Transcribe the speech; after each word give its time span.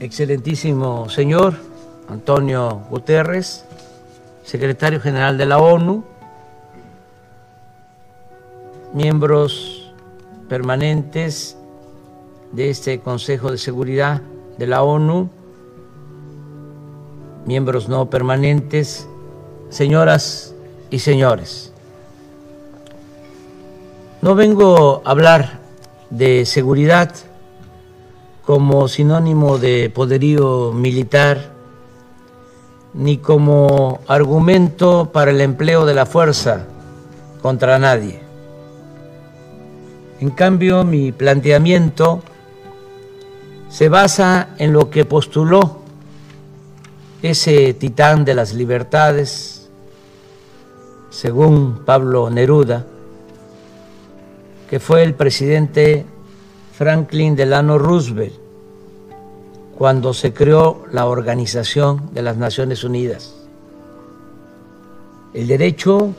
excelentísimo 0.00 1.08
señor 1.08 1.54
Antonio 2.08 2.82
Guterres, 2.90 3.64
secretario 4.44 5.00
general 5.00 5.38
de 5.38 5.46
la 5.46 5.58
ONU, 5.58 6.04
miembros 8.92 9.92
permanentes 10.48 11.56
de 12.52 12.70
este 12.70 13.00
Consejo 13.00 13.50
de 13.50 13.58
Seguridad 13.58 14.22
de 14.58 14.66
la 14.66 14.82
ONU, 14.82 15.30
miembros 17.44 17.88
no 17.88 18.08
permanentes, 18.08 19.08
señoras 19.68 20.54
y 20.90 21.00
señores. 21.00 21.72
No 24.22 24.34
vengo 24.34 25.02
a 25.04 25.10
hablar 25.10 25.58
de 26.10 26.46
seguridad 26.46 27.12
como 28.46 28.86
sinónimo 28.86 29.58
de 29.58 29.90
poderío 29.90 30.72
militar, 30.72 31.52
ni 32.94 33.18
como 33.18 33.98
argumento 34.06 35.10
para 35.12 35.32
el 35.32 35.40
empleo 35.40 35.84
de 35.84 35.94
la 35.94 36.06
fuerza 36.06 36.64
contra 37.42 37.78
nadie. 37.80 38.20
En 40.20 40.30
cambio, 40.30 40.84
mi 40.84 41.10
planteamiento 41.10 42.22
se 43.68 43.88
basa 43.88 44.50
en 44.58 44.72
lo 44.72 44.90
que 44.90 45.04
postuló 45.04 45.80
ese 47.22 47.74
titán 47.74 48.24
de 48.24 48.34
las 48.34 48.54
libertades, 48.54 49.68
según 51.10 51.82
Pablo 51.84 52.30
Neruda, 52.30 52.86
que 54.70 54.78
fue 54.78 55.02
el 55.02 55.14
presidente 55.14 56.06
Franklin 56.76 57.36
Delano 57.36 57.78
Roosevelt 57.78 58.34
cuando 59.78 60.12
se 60.12 60.34
creó 60.34 60.84
la 60.92 61.06
Organización 61.06 62.10
de 62.12 62.20
las 62.20 62.36
Naciones 62.36 62.84
Unidas. 62.84 63.34
El 65.32 65.46
derecho 65.46 66.12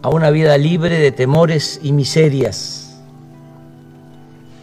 a 0.00 0.10
una 0.10 0.30
vida 0.30 0.56
libre 0.58 1.00
de 1.00 1.10
temores 1.10 1.80
y 1.82 1.90
miserias, 1.90 3.00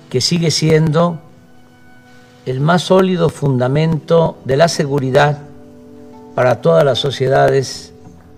que 0.09 0.21
sigue 0.21 0.49
siendo 0.49 1.19
el 2.45 2.61
más 2.61 2.83
sólido 2.83 3.27
fundamento 3.27 4.37
de 4.45 4.55
la 4.55 4.69
seguridad 4.69 5.39
para 6.35 6.61
todas 6.61 6.85
las 6.85 6.99
sociedades 6.99 7.91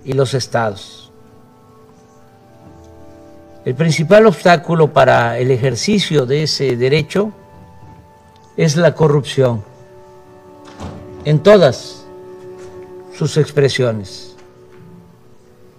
y 0.03 0.13
los 0.13 0.33
estados. 0.33 1.04
El 3.65 3.73
principal 3.73 4.27
obstáculo 4.27 4.93
para 4.93 5.39
el 5.39 5.49
ejercicio 5.49 6.27
de 6.27 6.43
ese 6.43 6.77
derecho 6.77 7.31
es 8.55 8.77
la 8.77 8.93
corrupción 8.93 9.63
en 11.25 11.39
todas 11.39 12.05
sus 13.17 13.37
expresiones. 13.37 14.35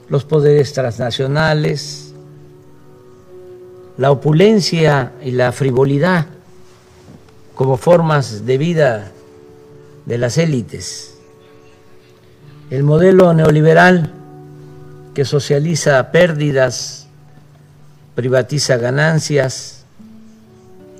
Los 0.08 0.24
poderes 0.24 0.72
transnacionales, 0.72 2.12
la 3.96 4.10
opulencia 4.10 5.12
y 5.22 5.30
la 5.30 5.52
frivolidad 5.52 6.26
como 7.54 7.76
formas 7.76 8.44
de 8.44 8.58
vida 8.58 9.12
de 10.06 10.18
las 10.18 10.38
élites, 10.38 11.18
el 12.68 12.82
modelo 12.82 13.32
neoliberal 13.32 14.12
que 15.14 15.24
socializa 15.24 16.10
pérdidas 16.10 17.05
privatiza 18.16 18.78
ganancias 18.78 19.84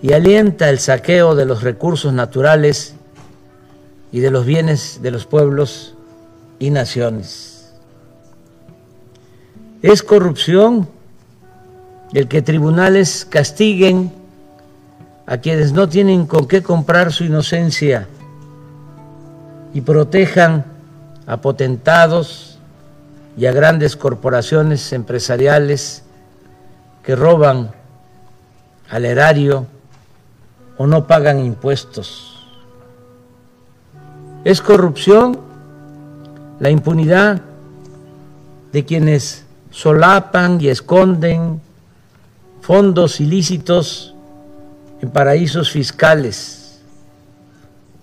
y 0.02 0.12
alienta 0.12 0.68
el 0.68 0.78
saqueo 0.78 1.34
de 1.34 1.46
los 1.46 1.62
recursos 1.62 2.12
naturales 2.12 2.94
y 4.12 4.20
de 4.20 4.30
los 4.30 4.44
bienes 4.44 5.00
de 5.02 5.10
los 5.10 5.24
pueblos 5.24 5.94
y 6.58 6.70
naciones. 6.70 7.72
Es 9.82 10.02
corrupción 10.02 10.88
el 12.12 12.28
que 12.28 12.42
tribunales 12.42 13.26
castiguen 13.28 14.12
a 15.26 15.38
quienes 15.38 15.72
no 15.72 15.88
tienen 15.88 16.26
con 16.26 16.46
qué 16.46 16.62
comprar 16.62 17.12
su 17.12 17.24
inocencia 17.24 18.06
y 19.72 19.80
protejan 19.80 20.66
a 21.26 21.40
potentados 21.40 22.58
y 23.38 23.46
a 23.46 23.52
grandes 23.52 23.96
corporaciones 23.96 24.92
empresariales 24.92 26.02
que 27.06 27.14
roban 27.14 27.70
al 28.90 29.04
erario 29.04 29.66
o 30.76 30.88
no 30.88 31.06
pagan 31.06 31.38
impuestos. 31.38 32.36
Es 34.44 34.60
corrupción 34.60 35.38
la 36.58 36.68
impunidad 36.68 37.40
de 38.72 38.84
quienes 38.84 39.44
solapan 39.70 40.60
y 40.60 40.68
esconden 40.68 41.60
fondos 42.60 43.20
ilícitos 43.20 44.14
en 45.00 45.10
paraísos 45.10 45.70
fiscales. 45.70 46.80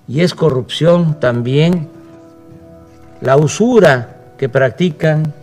Y 0.08 0.22
es 0.22 0.34
corrupción 0.34 1.20
también 1.20 1.90
la 3.20 3.36
usura 3.36 4.16
que 4.38 4.48
practican 4.48 5.34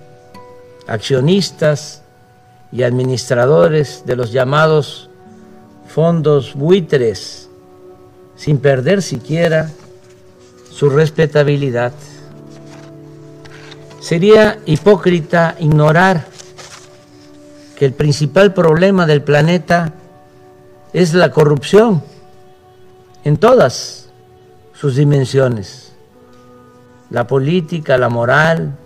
accionistas, 0.86 1.99
y 2.72 2.82
administradores 2.82 4.04
de 4.06 4.16
los 4.16 4.32
llamados 4.32 5.10
fondos 5.88 6.54
buitres, 6.54 7.48
sin 8.36 8.58
perder 8.58 9.02
siquiera 9.02 9.70
su 10.70 10.88
respetabilidad. 10.88 11.92
Sería 14.00 14.58
hipócrita 14.66 15.56
ignorar 15.58 16.26
que 17.76 17.86
el 17.86 17.92
principal 17.92 18.54
problema 18.54 19.06
del 19.06 19.22
planeta 19.22 19.92
es 20.92 21.14
la 21.14 21.30
corrupción 21.30 22.02
en 23.24 23.36
todas 23.36 24.08
sus 24.72 24.96
dimensiones, 24.96 25.92
la 27.10 27.26
política, 27.26 27.98
la 27.98 28.08
moral, 28.08 28.76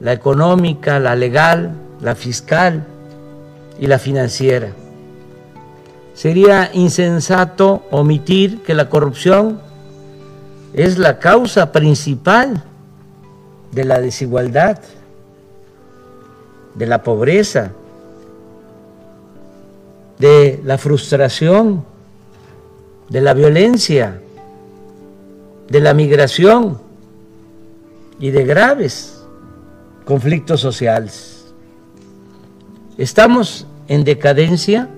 la 0.00 0.12
económica, 0.12 0.98
la 0.98 1.14
legal, 1.14 1.72
la 2.00 2.14
fiscal, 2.14 2.86
y 3.78 3.86
la 3.86 3.98
financiera. 3.98 4.72
Sería 6.14 6.70
insensato 6.72 7.84
omitir 7.90 8.62
que 8.62 8.74
la 8.74 8.88
corrupción 8.88 9.60
es 10.74 10.98
la 10.98 11.18
causa 11.18 11.72
principal 11.72 12.62
de 13.72 13.84
la 13.84 14.00
desigualdad, 14.00 14.78
de 16.74 16.86
la 16.86 17.02
pobreza, 17.02 17.72
de 20.18 20.60
la 20.64 20.78
frustración, 20.78 21.84
de 23.08 23.20
la 23.20 23.34
violencia, 23.34 24.20
de 25.68 25.80
la 25.80 25.94
migración 25.94 26.78
y 28.20 28.30
de 28.30 28.44
graves 28.44 29.22
conflictos 30.04 30.60
sociales. 30.60 31.31
Estamos 32.98 33.66
en 33.88 34.04
decadencia, 34.04 34.88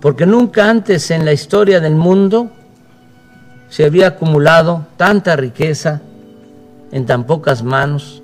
porque 0.00 0.24
nunca 0.24 0.70
antes 0.70 1.10
en 1.10 1.26
la 1.26 1.34
historia 1.34 1.78
del 1.78 1.94
mundo 1.94 2.50
se 3.68 3.84
había 3.84 4.08
acumulado 4.08 4.86
tanta 4.96 5.36
riqueza 5.36 6.00
en 6.90 7.04
tan 7.04 7.24
pocas 7.24 7.62
manos 7.62 8.22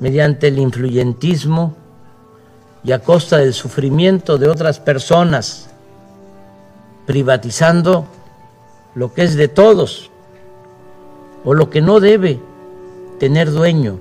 mediante 0.00 0.48
el 0.48 0.58
influyentismo 0.58 1.76
y 2.82 2.92
a 2.92 3.00
costa 3.00 3.36
del 3.36 3.52
sufrimiento 3.52 4.38
de 4.38 4.48
otras 4.48 4.80
personas, 4.80 5.68
privatizando 7.06 8.06
lo 8.94 9.12
que 9.12 9.24
es 9.24 9.34
de 9.34 9.48
todos 9.48 10.10
o 11.44 11.52
lo 11.52 11.68
que 11.68 11.82
no 11.82 12.00
debe 12.00 12.40
tener 13.18 13.50
dueño, 13.50 13.98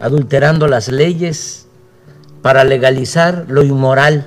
adulterando 0.00 0.66
las 0.66 0.88
leyes 0.88 1.66
para 2.42 2.64
legalizar 2.64 3.44
lo 3.48 3.62
inmoral, 3.62 4.26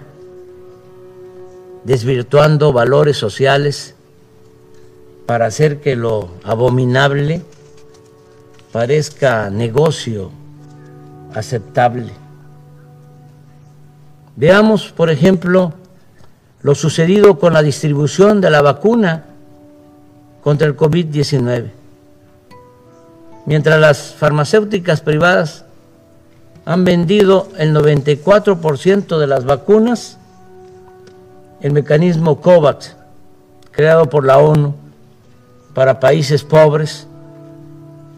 desvirtuando 1.84 2.72
valores 2.72 3.18
sociales 3.18 3.96
para 5.25 5.48
hacer 5.48 5.81
que 5.81 5.96
lo 5.96 6.30
abominable 6.44 7.42
parezca 8.72 9.50
negocio 9.50 10.31
aceptable. 11.34 12.12
Veamos, 14.36 14.92
por 14.92 15.10
ejemplo, 15.10 15.74
lo 16.62 16.76
sucedido 16.76 17.40
con 17.40 17.54
la 17.54 17.62
distribución 17.62 18.42
de 18.42 18.50
la 18.50 18.62
vacuna 18.62 19.26
contra 20.44 20.68
el 20.68 20.78
COVID-19. 20.78 21.82
Mientras 23.45 23.80
las 23.80 24.13
farmacéuticas 24.13 25.01
privadas 25.01 25.66
han 26.66 26.86
vendido 26.86 27.50
el 27.57 27.75
94% 27.75 29.18
de 29.18 29.28
las 29.28 29.44
vacunas, 29.44 30.18
el 31.62 31.74
mecanismo 31.74 32.40
COVAX 32.40 32.95
creado 33.72 34.10
por 34.10 34.25
la 34.25 34.38
ONU 34.38 34.75
para 35.74 36.00
países 36.00 36.44
pobres, 36.44 37.07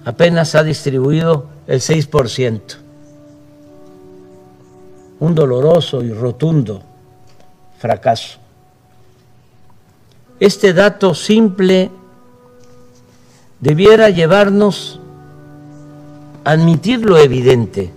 apenas 0.04 0.54
ha 0.54 0.64
distribuido 0.64 1.48
el 1.66 1.80
6%. 1.80 2.62
Un 5.20 5.34
doloroso 5.34 6.04
y 6.04 6.12
rotundo 6.12 6.84
fracaso. 7.80 8.38
Este 10.40 10.74
dato 10.74 11.16
simple 11.16 11.90
debiera 13.62 14.10
llevarnos 14.10 15.00
admitir 16.46 17.04
lo 17.04 17.18
evidente. 17.18 17.92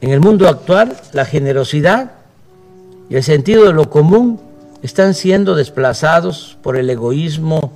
En 0.00 0.10
el 0.10 0.20
mundo 0.20 0.48
actual, 0.48 0.96
la 1.12 1.26
generosidad 1.26 2.12
y 3.10 3.16
el 3.16 3.22
sentido 3.22 3.66
de 3.66 3.74
lo 3.74 3.90
común 3.90 4.40
están 4.82 5.12
siendo 5.12 5.54
desplazados 5.54 6.56
por 6.62 6.76
el 6.76 6.88
egoísmo 6.88 7.72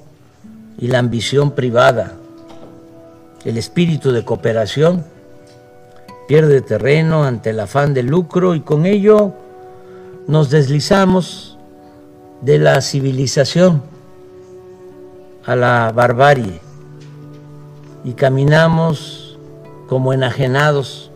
y 0.79 0.89
la 0.89 1.01
ambición 1.01 1.51
privada. 1.51 2.15
El 3.45 3.59
espíritu 3.59 4.11
de 4.11 4.25
cooperación 4.25 5.05
pierde 6.27 6.63
terreno 6.63 7.25
ante 7.25 7.51
el 7.51 7.61
afán 7.61 7.93
de 7.93 8.03
lucro 8.03 8.55
y 8.55 8.61
con 8.61 8.87
ello 8.87 9.35
nos 10.27 10.49
deslizamos 10.49 11.59
de 12.41 12.59
la 12.59 12.81
civilización 12.81 13.83
a 15.45 15.55
la 15.55 15.93
barbarie 15.95 16.61
y 18.05 18.13
caminamos 18.13 19.39
como 19.89 20.13
enajenados, 20.13 21.11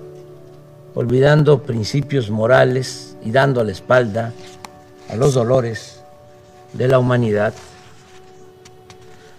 olvidando 0.95 1.63
principios 1.63 2.31
morales 2.31 3.17
y 3.23 3.31
dando 3.31 3.63
la 3.63 3.73
espalda 3.73 4.33
a 5.11 5.17
los 5.17 5.35
dolores 5.35 6.01
de 6.73 6.89
la 6.89 6.99
humanidad. 6.99 7.55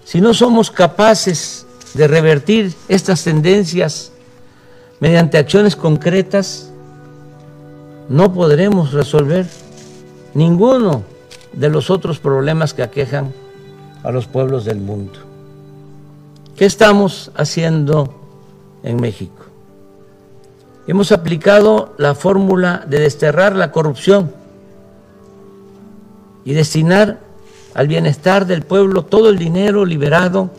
Si 0.05 0.21
no 0.21 0.33
somos 0.33 0.71
capaces 0.71 1.65
de 1.93 2.07
revertir 2.07 2.73
estas 2.87 3.23
tendencias 3.23 4.11
mediante 4.99 5.37
acciones 5.37 5.75
concretas, 5.75 6.69
no 8.09 8.33
podremos 8.33 8.91
resolver 8.91 9.47
ninguno 10.33 11.03
de 11.53 11.69
los 11.69 11.89
otros 11.89 12.19
problemas 12.19 12.73
que 12.73 12.83
aquejan 12.83 13.33
a 14.03 14.11
los 14.11 14.27
pueblos 14.27 14.65
del 14.65 14.79
mundo. 14.79 15.28
¿Qué 16.59 16.65
estamos 16.65 17.31
haciendo 17.37 18.13
en 18.83 18.97
México? 18.99 19.45
Hemos 20.87 21.13
aplicado 21.13 21.93
la 21.97 22.15
fórmula 22.15 22.85
de 22.85 22.99
desterrar 22.99 23.55
la 23.55 23.71
corrupción 23.71 24.33
y 26.43 26.51
destinar 26.51 27.21
al 27.73 27.87
bienestar 27.87 28.45
del 28.45 28.63
pueblo 28.63 29.05
todo 29.05 29.29
el 29.29 29.37
dinero 29.37 29.85
liberado 29.85 30.49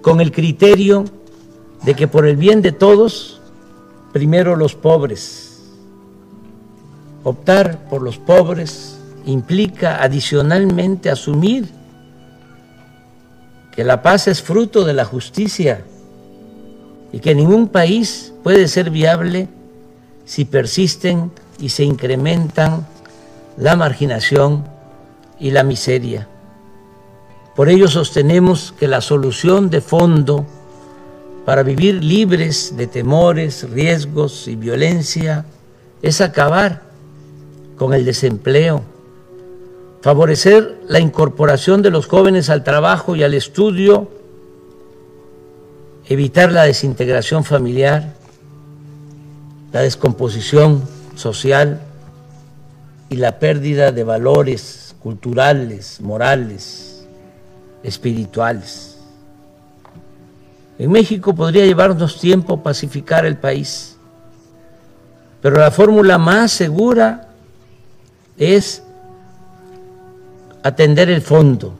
con 0.00 0.22
el 0.22 0.32
criterio 0.32 1.04
de 1.82 1.92
que 1.92 2.08
por 2.08 2.26
el 2.26 2.38
bien 2.38 2.62
de 2.62 2.72
todos, 2.72 3.42
primero 4.14 4.56
los 4.56 4.74
pobres. 4.74 5.74
Optar 7.24 7.90
por 7.90 8.00
los 8.00 8.16
pobres 8.16 8.96
implica 9.26 10.02
adicionalmente 10.02 11.10
asumir 11.10 11.68
que 13.76 13.84
la 13.84 14.00
paz 14.00 14.26
es 14.26 14.42
fruto 14.42 14.84
de 14.84 14.94
la 14.94 15.04
justicia 15.04 15.84
y 17.12 17.20
que 17.20 17.34
ningún 17.34 17.68
país 17.68 18.32
puede 18.42 18.68
ser 18.68 18.90
viable 18.90 19.48
si 20.24 20.46
persisten 20.46 21.30
y 21.60 21.68
se 21.68 21.84
incrementan 21.84 22.86
la 23.58 23.76
marginación 23.76 24.64
y 25.38 25.50
la 25.50 25.62
miseria. 25.62 26.26
Por 27.54 27.68
ello 27.68 27.86
sostenemos 27.88 28.74
que 28.78 28.88
la 28.88 29.02
solución 29.02 29.68
de 29.68 29.82
fondo 29.82 30.46
para 31.44 31.62
vivir 31.62 32.02
libres 32.02 32.76
de 32.78 32.86
temores, 32.86 33.68
riesgos 33.70 34.48
y 34.48 34.56
violencia 34.56 35.44
es 36.00 36.22
acabar 36.22 36.82
con 37.76 37.92
el 37.92 38.06
desempleo, 38.06 38.82
favorecer 40.00 40.80
la 40.88 41.00
incorporación 41.00 41.82
de 41.82 41.90
los 41.90 42.06
jóvenes 42.06 42.50
al 42.50 42.64
trabajo 42.64 43.16
y 43.16 43.22
al 43.22 43.34
estudio, 43.34 44.08
evitar 46.08 46.52
la 46.52 46.64
desintegración 46.64 47.44
familiar, 47.44 48.14
la 49.72 49.80
descomposición 49.80 50.82
social 51.16 51.80
y 53.08 53.16
la 53.16 53.38
pérdida 53.38 53.92
de 53.92 54.04
valores 54.04 54.94
culturales, 55.02 56.00
morales, 56.00 57.06
espirituales. 57.82 58.96
En 60.78 60.90
México 60.90 61.34
podría 61.34 61.64
llevarnos 61.64 62.20
tiempo 62.20 62.62
pacificar 62.62 63.24
el 63.24 63.38
país, 63.38 63.96
pero 65.40 65.56
la 65.56 65.70
fórmula 65.70 66.18
más 66.18 66.52
segura 66.52 67.28
es 68.36 68.82
atender 70.66 71.10
el 71.10 71.22
fondo, 71.22 71.74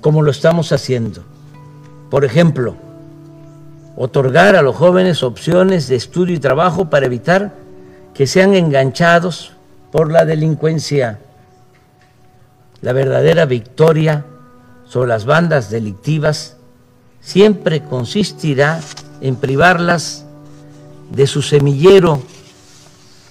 como 0.00 0.22
lo 0.22 0.30
estamos 0.30 0.72
haciendo. 0.72 1.22
Por 2.10 2.24
ejemplo, 2.24 2.76
otorgar 3.96 4.56
a 4.56 4.62
los 4.62 4.76
jóvenes 4.76 5.22
opciones 5.22 5.88
de 5.88 5.96
estudio 5.96 6.34
y 6.34 6.40
trabajo 6.40 6.90
para 6.90 7.06
evitar 7.06 7.54
que 8.14 8.26
sean 8.26 8.54
enganchados 8.54 9.52
por 9.92 10.10
la 10.10 10.24
delincuencia 10.24 11.18
la 12.82 12.92
verdadera 12.92 13.44
victoria 13.44 14.24
sobre 14.86 15.08
las 15.08 15.24
bandas 15.24 15.70
delictivas 15.70 16.56
siempre 17.20 17.82
consistirá 17.82 18.80
en 19.20 19.36
privarlas 19.36 20.24
de 21.10 21.26
su 21.26 21.42
semillero 21.42 22.22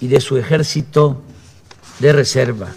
y 0.00 0.06
de 0.06 0.20
su 0.20 0.38
ejército 0.38 1.20
de 1.98 2.12
reserva. 2.12 2.68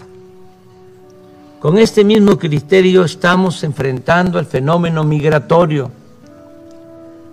Con 1.63 1.77
este 1.77 2.03
mismo 2.03 2.37
criterio 2.37 3.05
estamos 3.05 3.63
enfrentando 3.63 4.37
el 4.37 4.45
fenómeno 4.45 5.05
migratorio. 5.05 5.91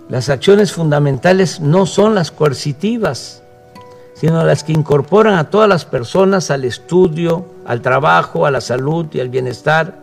Las 0.07 0.29
acciones 0.29 0.71
fundamentales 0.71 1.59
no 1.59 1.85
son 1.85 2.15
las 2.15 2.31
coercitivas, 2.31 3.43
sino 4.13 4.41
las 4.45 4.63
que 4.63 4.71
incorporan 4.71 5.33
a 5.33 5.49
todas 5.49 5.67
las 5.67 5.83
personas 5.83 6.49
al 6.49 6.63
estudio, 6.63 7.45
al 7.65 7.81
trabajo, 7.81 8.45
a 8.45 8.51
la 8.51 8.61
salud 8.61 9.05
y 9.11 9.19
al 9.19 9.27
bienestar 9.27 9.99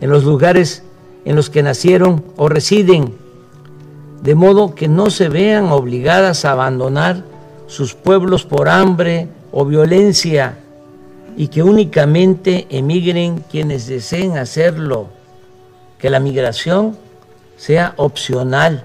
en 0.00 0.10
los 0.10 0.24
lugares 0.24 0.82
en 1.24 1.36
los 1.36 1.48
que 1.48 1.62
nacieron 1.62 2.24
o 2.34 2.48
residen, 2.48 3.14
de 4.20 4.34
modo 4.34 4.74
que 4.74 4.88
no 4.88 5.10
se 5.10 5.28
vean 5.28 5.66
obligadas 5.66 6.44
a 6.44 6.50
abandonar 6.50 7.22
sus 7.68 7.94
pueblos 7.94 8.44
por 8.44 8.68
hambre 8.68 9.28
o 9.52 9.64
violencia 9.64 10.58
y 11.36 11.48
que 11.48 11.62
únicamente 11.62 12.66
emigren 12.70 13.44
quienes 13.50 13.86
deseen 13.86 14.38
hacerlo, 14.38 15.08
que 15.98 16.10
la 16.10 16.20
migración 16.20 16.96
sea 17.56 17.94
opcional 17.96 18.84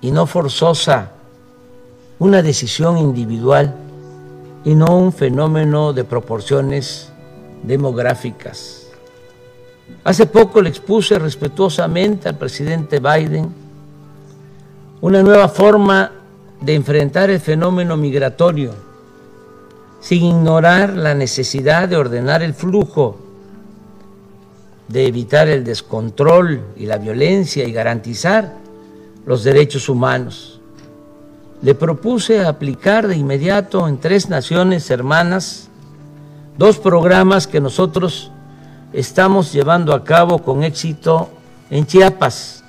y 0.00 0.10
no 0.10 0.26
forzosa 0.26 1.12
una 2.18 2.42
decisión 2.42 2.98
individual 2.98 3.74
y 4.64 4.74
no 4.74 4.96
un 4.96 5.12
fenómeno 5.12 5.92
de 5.92 6.04
proporciones 6.04 7.10
demográficas. 7.62 8.88
Hace 10.04 10.26
poco 10.26 10.62
le 10.62 10.68
expuse 10.68 11.18
respetuosamente 11.18 12.28
al 12.28 12.36
presidente 12.36 13.00
Biden 13.00 13.52
una 15.00 15.22
nueva 15.22 15.48
forma 15.48 16.12
de 16.60 16.74
enfrentar 16.74 17.30
el 17.30 17.40
fenómeno 17.40 17.96
migratorio, 17.96 18.74
sin 20.00 20.24
ignorar 20.24 20.96
la 20.96 21.14
necesidad 21.14 21.88
de 21.88 21.96
ordenar 21.96 22.42
el 22.42 22.54
flujo, 22.54 23.18
de 24.88 25.06
evitar 25.06 25.48
el 25.48 25.64
descontrol 25.64 26.62
y 26.76 26.86
la 26.86 26.98
violencia 26.98 27.64
y 27.64 27.72
garantizar 27.72 28.54
los 29.26 29.44
derechos 29.44 29.88
humanos 29.88 30.60
le 31.62 31.74
propuse 31.74 32.44
aplicar 32.44 33.06
de 33.06 33.16
inmediato 33.16 33.86
en 33.86 33.98
tres 33.98 34.28
naciones 34.28 34.90
hermanas 34.90 35.68
dos 36.56 36.78
programas 36.78 37.46
que 37.46 37.60
nosotros 37.60 38.30
estamos 38.92 39.52
llevando 39.52 39.94
a 39.94 40.02
cabo 40.02 40.42
con 40.42 40.64
éxito 40.64 41.28
en 41.70 41.86
Chiapas, 41.86 42.64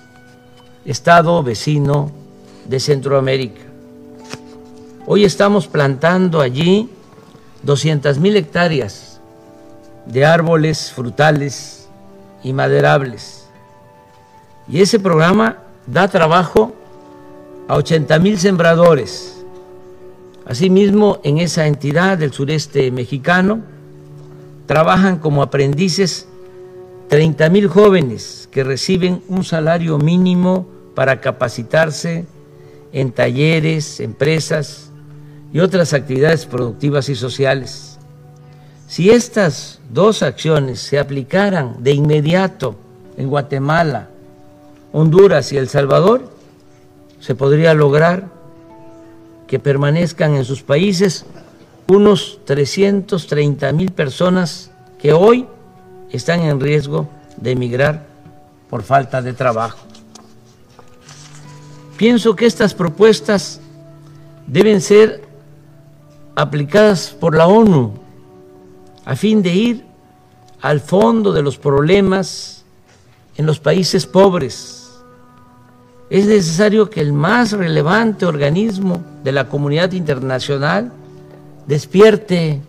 estado 0.86 1.42
vecino 1.42 2.12
de 2.68 2.80
Centroamérica. 2.80 3.62
Hoy 5.08 5.24
estamos 5.24 5.68
plantando 5.68 6.42
allí 6.42 6.90
200 7.64 8.20
mil 8.20 8.36
hectáreas 8.36 9.20
de 10.06 10.26
árboles 10.26 10.92
frutales 10.92 11.88
y 12.44 12.54
maderables. 12.54 13.48
Y 14.68 14.82
ese 14.82 15.00
programa 15.00 15.58
da 15.86 16.08
trabajo 16.08 16.74
a 17.68 17.76
80 17.76 18.20
mil 18.20 18.40
sembradores. 18.40 19.44
Asimismo, 20.46 21.20
en 21.24 21.38
esa 21.38 21.68
entidad 21.68 22.18
del 22.18 22.34
sureste 22.34 22.92
mexicano 22.92 23.62
trabajan 24.66 25.20
como 25.20 25.44
aprendices 25.44 26.28
30 27.10 27.50
mil 27.50 27.68
jóvenes 27.68 28.48
que 28.52 28.64
reciben 28.64 29.22
un 29.28 29.44
salario 29.44 29.98
mínimo 29.98 30.68
para 30.96 31.22
capacitarse 31.22 32.26
en 32.94 33.12
talleres, 33.12 34.00
empresas 34.00 34.91
y 35.54 35.60
otras 35.60 35.94
actividades 35.94 36.46
productivas 36.46 37.10
y 37.10 37.16
sociales. 37.16 37.98
Si 38.88 39.10
estas 39.10 39.80
dos 39.90 40.24
acciones 40.24 40.80
se 40.80 41.00
aplicaran 41.00 41.84
de 41.84 41.94
inmediato 41.94 42.76
en 43.18 43.30
Guatemala, 43.30 44.10
Honduras 44.92 45.52
y 45.54 45.58
El 45.58 45.70
Salvador, 45.70 46.30
se 47.20 47.36
podría 47.36 47.74
lograr 47.74 48.28
que 49.48 49.60
permanezcan 49.60 50.36
en 50.36 50.46
sus 50.46 50.64
países 50.64 51.26
unos 51.88 52.40
330 52.46 53.72
mil 53.74 53.92
personas 53.92 54.72
que 55.00 55.14
hoy 55.14 55.48
están 56.10 56.42
en 56.42 56.60
riesgo 56.60 57.10
de 57.38 57.52
emigrar 57.52 58.06
por 58.70 58.84
falta 58.84 59.22
de 59.22 59.34
trabajo. 59.34 59.80
Pienso 61.98 62.36
que 62.36 62.46
estas 62.46 62.74
propuestas 62.74 63.60
deben 64.48 64.82
ser 64.82 65.31
aplicadas 66.36 67.10
por 67.10 67.36
la 67.36 67.48
ONU 67.48 67.94
a 69.06 69.16
fin 69.16 69.42
de 69.42 69.54
ir 69.54 69.86
al 70.62 70.80
fondo 70.80 71.34
de 71.34 71.42
los 71.42 71.58
problemas 71.58 72.64
en 73.36 73.46
los 73.46 73.60
países 73.60 74.06
pobres. 74.06 74.92
Es 76.10 76.26
necesario 76.26 76.90
que 76.90 77.02
el 77.02 77.14
más 77.14 77.52
relevante 77.52 78.26
organismo 78.26 79.02
de 79.24 79.32
la 79.32 79.48
comunidad 79.48 79.92
internacional 79.94 80.92
despierte 81.68 82.62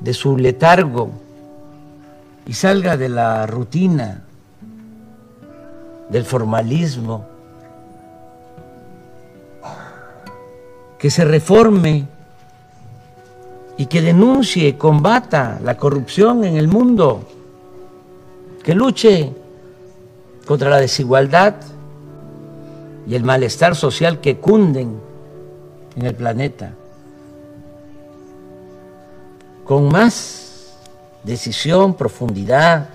de 0.00 0.14
su 0.14 0.36
letargo 0.36 1.10
y 2.46 2.52
salga 2.54 2.96
de 2.96 3.08
la 3.08 3.46
rutina, 3.46 4.24
del 6.08 6.24
formalismo, 6.24 7.31
que 11.02 11.10
se 11.10 11.24
reforme 11.24 12.06
y 13.76 13.86
que 13.86 14.00
denuncie, 14.00 14.78
combata 14.78 15.58
la 15.60 15.76
corrupción 15.76 16.44
en 16.44 16.56
el 16.56 16.68
mundo, 16.68 17.28
que 18.62 18.72
luche 18.72 19.32
contra 20.46 20.70
la 20.70 20.76
desigualdad 20.78 21.56
y 23.04 23.16
el 23.16 23.24
malestar 23.24 23.74
social 23.74 24.20
que 24.20 24.36
cunden 24.36 25.00
en 25.96 26.06
el 26.06 26.14
planeta 26.14 26.72
con 29.64 29.88
más 29.88 30.76
decisión, 31.24 31.94
profundidad, 31.94 32.90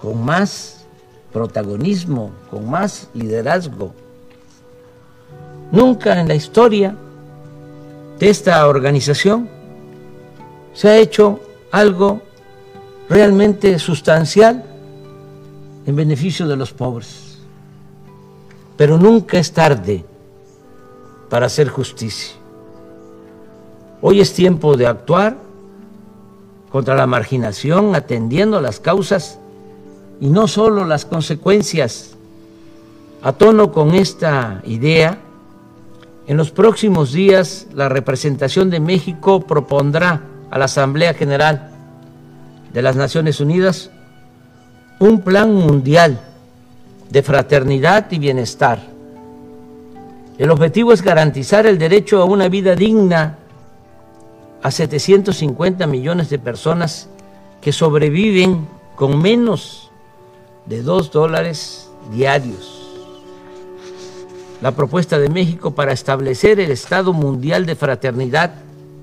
con 0.00 0.24
más 0.24 0.78
protagonismo, 1.32 2.32
con 2.50 2.68
más 2.68 3.10
liderazgo. 3.14 3.94
Nunca 5.72 6.20
en 6.20 6.28
la 6.28 6.34
historia 6.34 6.96
de 8.18 8.30
esta 8.30 8.66
organización 8.66 9.48
se 10.72 10.88
ha 10.88 10.96
hecho 10.98 11.40
algo 11.70 12.22
realmente 13.08 13.78
sustancial 13.78 14.64
en 15.86 15.96
beneficio 15.96 16.46
de 16.46 16.56
los 16.56 16.72
pobres. 16.72 17.38
Pero 18.76 18.98
nunca 18.98 19.38
es 19.38 19.52
tarde 19.52 20.04
para 21.28 21.46
hacer 21.46 21.68
justicia. 21.68 22.36
Hoy 24.02 24.20
es 24.20 24.34
tiempo 24.34 24.76
de 24.76 24.86
actuar 24.86 25.36
contra 26.70 26.94
la 26.94 27.06
marginación, 27.06 27.94
atendiendo 27.94 28.60
las 28.60 28.80
causas 28.80 29.38
y 30.20 30.28
no 30.28 30.46
solo 30.46 30.84
las 30.84 31.04
consecuencias. 31.04 32.16
A 33.22 33.32
tono 33.32 33.72
con 33.72 33.94
esta 33.94 34.60
idea, 34.66 35.18
en 36.26 36.36
los 36.36 36.50
próximos 36.50 37.12
días 37.12 37.66
la 37.72 37.88
representación 37.88 38.70
de 38.70 38.80
México 38.80 39.40
propondrá 39.40 40.22
a 40.50 40.58
la 40.58 40.64
Asamblea 40.64 41.14
General 41.14 41.70
de 42.72 42.82
las 42.82 42.96
Naciones 42.96 43.40
Unidas 43.40 43.90
un 44.98 45.20
plan 45.20 45.54
mundial 45.54 46.20
de 47.10 47.22
fraternidad 47.22 48.10
y 48.10 48.18
bienestar. 48.18 48.80
El 50.38 50.50
objetivo 50.50 50.92
es 50.92 51.02
garantizar 51.02 51.66
el 51.66 51.78
derecho 51.78 52.20
a 52.20 52.24
una 52.24 52.48
vida 52.48 52.74
digna 52.74 53.38
a 54.62 54.70
750 54.70 55.86
millones 55.86 56.28
de 56.28 56.38
personas 56.38 57.08
que 57.60 57.72
sobreviven 57.72 58.66
con 58.96 59.20
menos 59.20 59.90
de 60.66 60.82
2 60.82 61.10
dólares 61.12 61.88
diarios. 62.10 62.85
La 64.66 64.72
propuesta 64.72 65.20
de 65.20 65.28
México 65.28 65.76
para 65.76 65.92
establecer 65.92 66.58
el 66.58 66.72
Estado 66.72 67.12
Mundial 67.12 67.66
de 67.66 67.76
Fraternidad 67.76 68.52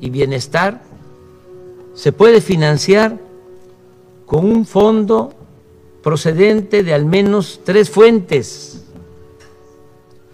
y 0.01 0.09
Bienestar 0.09 0.81
se 1.93 2.11
puede 2.11 2.41
financiar 2.41 3.17
con 4.25 4.43
un 4.43 4.65
fondo 4.65 5.33
procedente 6.03 6.83
de 6.83 6.93
al 6.93 7.05
menos 7.05 7.61
tres 7.63 7.89
fuentes. 7.89 8.83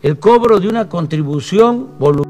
El 0.01 0.17
cobro 0.17 0.59
de 0.59 0.67
una 0.67 0.89
contribución 0.89 1.89
voluntaria 1.99 2.28